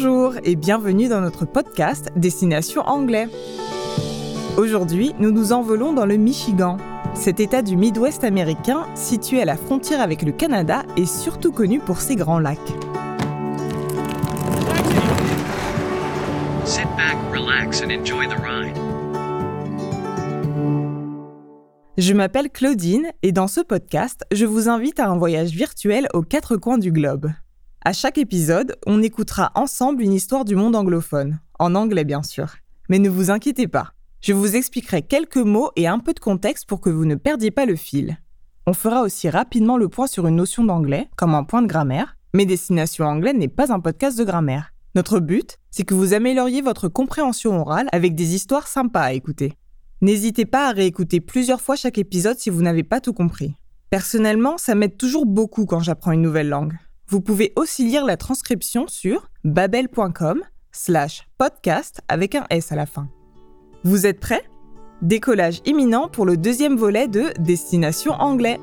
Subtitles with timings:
[0.00, 3.26] Bonjour et bienvenue dans notre podcast Destination Anglais.
[4.56, 6.76] Aujourd'hui, nous nous envolons dans le Michigan.
[7.16, 11.80] Cet état du Midwest américain, situé à la frontière avec le Canada, est surtout connu
[11.80, 12.58] pour ses grands lacs.
[16.64, 18.76] Sit back, relax, and enjoy the ride.
[21.96, 26.22] Je m'appelle Claudine et dans ce podcast, je vous invite à un voyage virtuel aux
[26.22, 27.32] quatre coins du globe.
[27.82, 32.56] À chaque épisode, on écoutera ensemble une histoire du monde anglophone, en anglais bien sûr.
[32.88, 36.66] Mais ne vous inquiétez pas, je vous expliquerai quelques mots et un peu de contexte
[36.66, 38.18] pour que vous ne perdiez pas le fil.
[38.66, 42.16] On fera aussi rapidement le point sur une notion d'anglais, comme un point de grammaire,
[42.34, 44.72] mais Destination Anglais n'est pas un podcast de grammaire.
[44.96, 49.54] Notre but, c'est que vous amélioriez votre compréhension orale avec des histoires sympas à écouter.
[50.00, 53.54] N'hésitez pas à réécouter plusieurs fois chaque épisode si vous n'avez pas tout compris.
[53.88, 56.76] Personnellement, ça m'aide toujours beaucoup quand j'apprends une nouvelle langue.
[57.10, 60.42] Vous pouvez aussi lire la transcription sur babel.com
[60.72, 63.08] slash podcast avec un S à la fin.
[63.82, 64.44] Vous êtes prêts?
[65.00, 68.60] Décollage imminent pour le deuxième volet de Destination Anglais.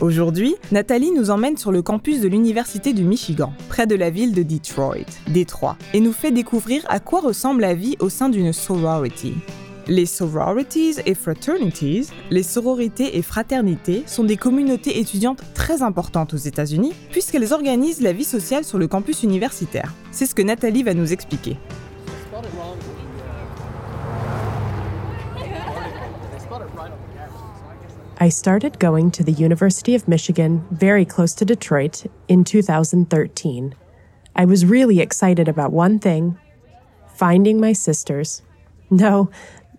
[0.00, 4.34] Aujourd'hui, Nathalie nous emmène sur le campus de l'Université du Michigan, près de la ville
[4.34, 8.52] de Detroit, Détroit, et nous fait découvrir à quoi ressemble la vie au sein d'une
[8.52, 9.34] sorority.
[9.90, 11.16] Les sororities et
[12.44, 18.22] sororités et fraternités, sont des communautés étudiantes très importantes aux États-Unis puisqu'elles organisent la vie
[18.22, 19.92] sociale sur le campus universitaire.
[20.12, 21.56] C'est ce que Nathalie va nous expliquer.
[28.20, 33.74] I started going to the University of Michigan, very close to Detroit, in 2013.
[34.36, 36.36] I was really excited about one thing
[37.16, 38.42] finding my sisters.
[38.90, 39.30] No,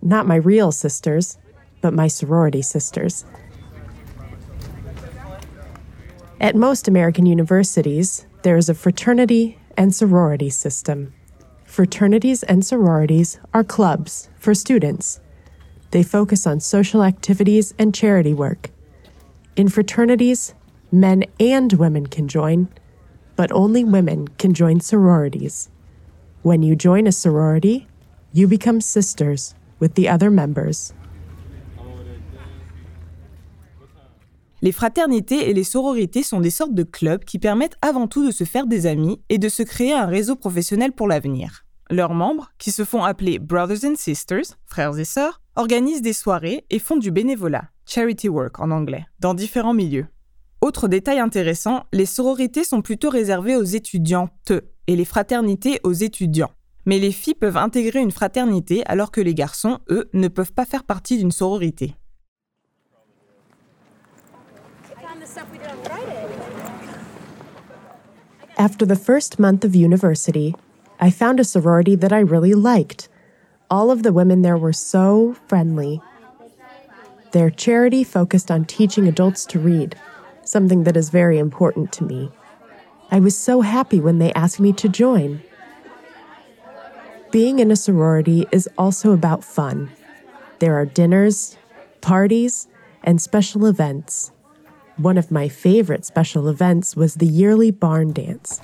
[0.02, 1.38] not my real sisters,
[1.80, 3.24] but my sorority sisters.
[6.40, 11.14] At most American universities, there is a fraternity and sorority system.
[11.64, 15.20] Fraternities and sororities are clubs for students.
[15.92, 18.70] They focus on social activities and charity work.
[19.56, 20.54] In fraternities,
[20.90, 22.68] men and women can join,
[23.36, 25.70] but only women can join sororities.
[26.42, 27.86] When you join a sorority,
[28.32, 30.94] you become sisters with the other members.
[34.62, 38.30] Les fraternités et les sororités sont des sortes de clubs qui permettent avant tout de
[38.30, 41.66] se faire des amis et de se créer un réseau professionnel pour l'avenir.
[41.90, 46.64] Leurs membres, qui se font appeler Brothers and Sisters, frères et sœurs, organisent des soirées
[46.70, 50.06] et font du bénévolat, charity work en anglais, dans différents milieux.
[50.60, 54.52] Autre détail intéressant, les sororités sont plutôt réservées aux étudiantes
[54.86, 56.52] et les fraternités aux étudiants.
[56.84, 60.64] Mais les filles peuvent intégrer une fraternité alors que les garçons, eux, ne peuvent pas
[60.64, 61.94] faire partie d'une sororité.
[68.58, 70.54] After the first month of university,
[71.00, 73.08] I found a sorority that I really liked.
[73.70, 76.00] All of the women there were so friendly.
[77.32, 79.96] Their charity focused on teaching adults to read,
[80.44, 82.30] something that is very important to me.
[83.10, 85.40] I was so happy when they asked me to join.
[87.32, 89.90] Being in a sorority is also about fun.
[90.58, 91.56] There are dinners,
[92.02, 92.68] parties,
[93.02, 94.32] and special events.
[94.98, 98.60] One of my favorite special events was the yearly barn dance.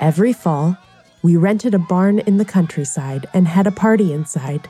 [0.00, 0.76] Every fall,
[1.22, 4.68] we rented a barn in the countryside and had a party inside.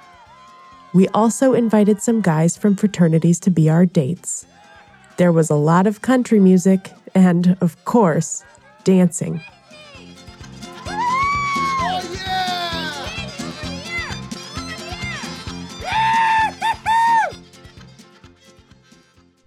[0.92, 4.44] We also invited some guys from fraternities to be our dates.
[5.16, 8.44] There was a lot of country music and, of course,
[8.84, 9.38] dancing.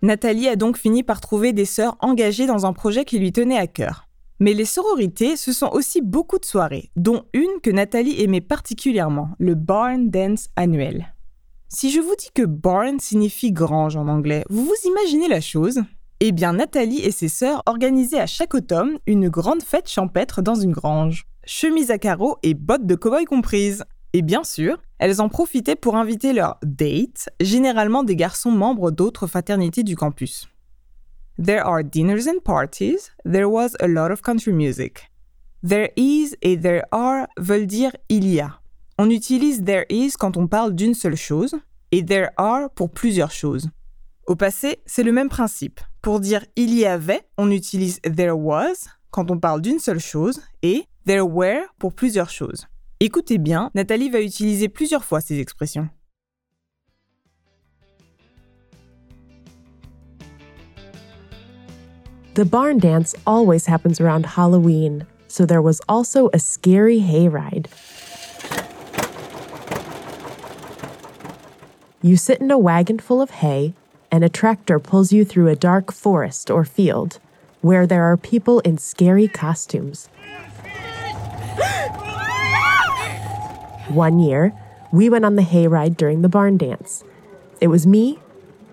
[0.02, 3.58] Nathalie a donc fini par trouver des sœurs engagées dans un projet qui lui tenait
[3.58, 4.08] à cœur.
[4.40, 9.30] Mais les sororités, ce sont aussi beaucoup de soirées, dont une que Nathalie aimait particulièrement,
[9.40, 11.14] le Barn Dance annuel.
[11.70, 15.82] Si je vous dis que barn signifie grange en anglais, vous vous imaginez la chose?
[16.28, 20.56] Eh bien, Nathalie et ses sœurs organisaient à chaque automne une grande fête champêtre dans
[20.56, 21.28] une grange.
[21.46, 23.84] Chemise à carreaux et bottes de cow-boy comprises.
[24.12, 29.28] Et bien sûr, elles en profitaient pour inviter leurs dates, généralement des garçons membres d'autres
[29.28, 30.48] fraternités du campus.
[31.38, 35.12] There are dinners and parties, there was a lot of country music.
[35.64, 38.62] There is et there are veulent dire il y a.
[38.98, 41.54] On utilise there is quand on parle d'une seule chose
[41.92, 43.70] et there are pour plusieurs choses.
[44.26, 45.82] Au passé, c'est le même principe.
[46.06, 50.40] Pour dire il y avait, on utilise there was quand on parle d'une seule chose
[50.62, 52.68] et there were pour plusieurs choses.
[53.00, 55.90] Écoutez bien, Nathalie va utiliser plusieurs fois ces expressions.
[62.36, 67.66] The barn dance always happens around Halloween, so there was also a scary hayride.
[72.04, 73.74] You sit in a wagon full of hay,
[74.16, 77.20] and a tractor pulls you through a dark forest or field
[77.60, 80.08] where there are people in scary costumes.
[83.90, 84.54] One year,
[84.94, 87.04] we went on the hayride during the barn dance.
[87.60, 88.18] It was me,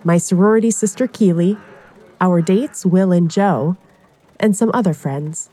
[0.04, 1.58] my sorority sister Keely,
[2.20, 3.76] our dates Will and Joe,
[4.38, 5.50] and some other friends.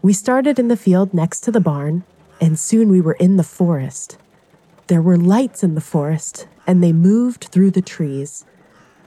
[0.00, 2.04] We started in the field next to the barn,
[2.40, 4.16] and soon we were in the forest.
[4.86, 8.46] There were lights in the forest, and they moved through the trees.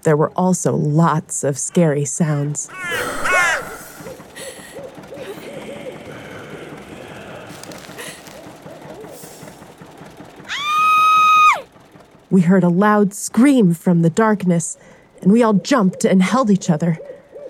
[0.05, 2.69] There were also lots of scary sounds.
[12.29, 14.77] We heard a loud scream from the darkness,
[15.23, 16.99] and we all jumped and held each other.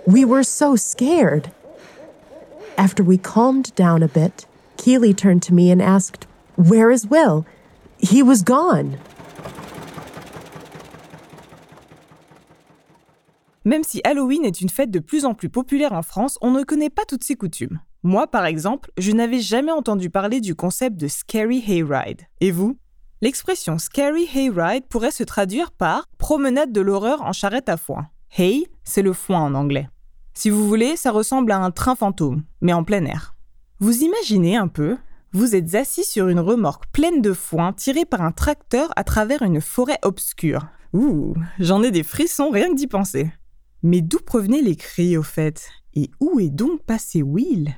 [0.07, 1.51] We were so scared.
[2.77, 4.45] After we calmed down a bit,
[4.77, 6.25] Keely turned to me and asked,
[6.55, 7.45] Where is Will?
[7.97, 8.97] He was gone.
[13.65, 16.63] Même si Halloween est une fête de plus en plus populaire en France, on ne
[16.63, 17.79] connaît pas toutes ses coutumes.
[18.03, 22.21] Moi, par exemple, je n'avais jamais entendu parler du concept de Scary Hayride.
[22.41, 22.77] Et vous?
[23.21, 28.07] L'expression Scary Hayride pourrait se traduire par promenade de l'horreur en charrette à foin.
[28.37, 29.89] Hay, c'est le foin en anglais.
[30.35, 33.33] Si vous voulez, ça ressemble à un train fantôme, mais en plein air.
[33.79, 34.97] Vous imaginez un peu?
[35.31, 39.41] Vous êtes assis sur une remorque pleine de foin tirée par un tracteur à travers
[39.41, 40.67] une forêt obscure.
[40.93, 43.31] Ouh, j'en ai des frissons rien que d'y penser.
[43.85, 47.75] Mais d'où provenaient les cris au fait Et où est donc passé Will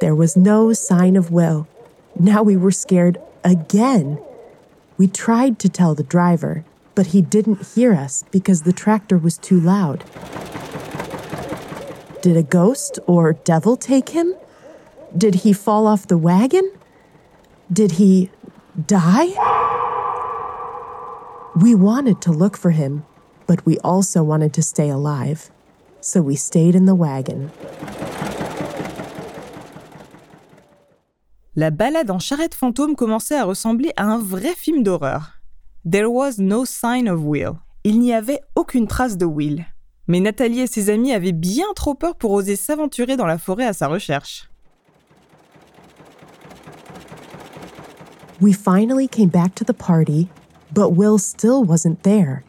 [0.00, 1.66] There was no sign of Will.
[2.20, 4.18] Now we were scared again.
[4.98, 6.62] We tried to tell the driver,
[6.94, 10.04] but he didn't hear us because the tractor was too loud.
[12.20, 14.34] Did a ghost or devil take him?
[15.16, 16.70] Did he fall off the wagon?
[17.72, 18.28] Did he
[18.86, 19.81] die?
[21.54, 23.04] We wanted to look for him,
[23.46, 25.50] but we also wanted to stay alive.
[26.00, 27.50] So we stayed in the wagon.
[31.54, 35.42] La balade en charrette fantôme commençait à ressembler à un vrai film d'horreur.
[35.84, 37.58] There was no sign of Will.
[37.84, 39.66] Il n'y avait aucune trace de Will.
[40.08, 43.66] Mais Nathalie et ses amis avaient bien trop peur pour oser s'aventurer dans la forêt
[43.66, 44.48] à sa recherche.
[48.40, 50.28] We finally came back to the party,
[50.72, 52.44] but Will still wasn't there.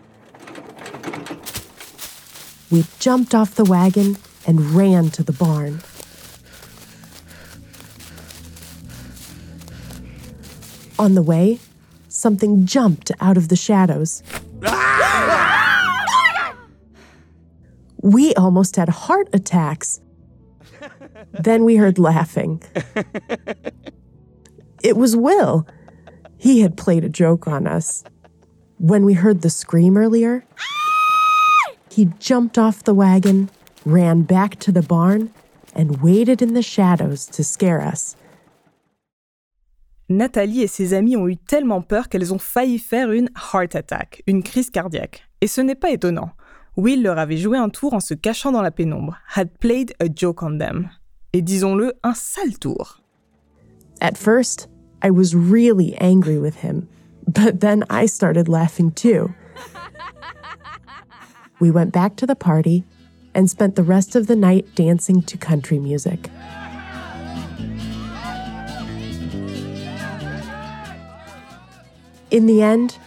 [2.72, 4.18] We jumped off the wagon
[4.48, 5.82] and ran to the barn.
[10.98, 11.60] On the way,
[12.08, 14.24] something jumped out of the shadows.
[18.02, 20.02] We almost had heart attacks.
[21.32, 22.62] then we heard laughing.
[24.84, 25.66] It was Will.
[26.44, 28.04] He had played a joke on us.
[28.78, 30.44] When we heard the scream earlier,
[31.90, 33.50] he jumped off the wagon,
[33.86, 35.32] ran back to the barn,
[35.74, 38.18] and waited in the shadows to scare us.
[40.10, 44.22] Nathalie et ses amis ont eu tellement peur qu'elles ont failli faire une heart attack,
[44.28, 45.24] une crise cardiaque.
[45.40, 46.32] Et ce n'est pas étonnant.
[46.76, 50.10] Will leur avait joué un tour en se cachant dans la pénombre, had played a
[50.14, 50.90] joke on them.
[51.32, 53.00] Et disons-le, un sale tour.
[54.02, 54.68] At first,
[55.04, 56.88] I was really angry with him,
[57.28, 59.36] but then I started laughing too.
[61.60, 62.86] we went back to the party
[63.36, 66.30] and spent the rest of the night dancing to country music.
[72.32, 72.98] In the end,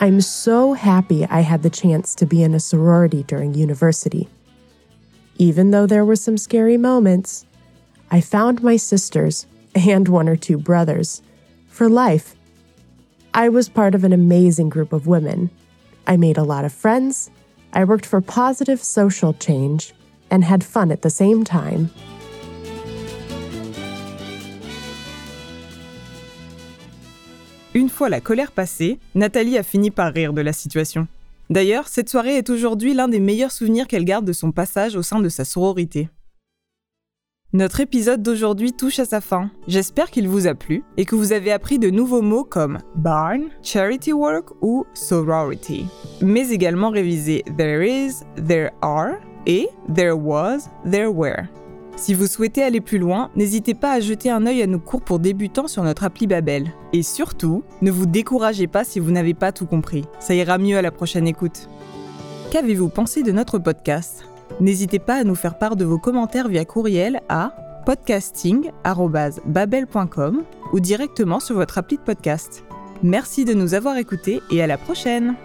[0.00, 4.28] I'm so happy I had the chance to be in a sorority during university.
[5.38, 7.46] Even though there were some scary moments,
[8.10, 11.22] I found my sisters and one or two brothers
[11.78, 12.34] for life.
[13.34, 15.48] I was part of an amazing group of women.
[16.08, 17.30] I made a lot of friends,
[17.72, 19.94] I worked for positive social change,
[20.28, 21.90] and had fun at the same time.
[27.74, 31.06] Une fois la colère passée, Nathalie a fini par rire de la situation.
[31.48, 35.02] D'ailleurs, cette soirée est aujourd'hui l'un des meilleurs souvenirs qu'elle garde de son passage au
[35.02, 36.08] sein de sa sororité.
[37.54, 39.50] Notre épisode d'aujourd'hui touche à sa fin.
[39.66, 43.44] J'espère qu'il vous a plu et que vous avez appris de nouveaux mots comme barn,
[43.62, 45.86] charity work ou sorority,
[46.20, 49.14] mais également révisé there is, there are
[49.46, 51.44] et there was, there were.
[51.96, 55.00] Si vous souhaitez aller plus loin, n'hésitez pas à jeter un œil à nos cours
[55.00, 56.70] pour débutants sur notre appli Babel.
[56.92, 60.04] Et surtout, ne vous découragez pas si vous n'avez pas tout compris.
[60.20, 61.70] Ça ira mieux à la prochaine écoute.
[62.50, 64.26] Qu'avez-vous pensé de notre podcast?
[64.60, 67.54] N'hésitez pas à nous faire part de vos commentaires via courriel à
[67.86, 72.64] podcasting.babel.com ou directement sur votre appli de podcast.
[73.02, 75.36] Merci de nous avoir écoutés et à la prochaine